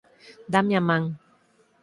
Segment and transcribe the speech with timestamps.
[0.53, 1.03] Dáme a man.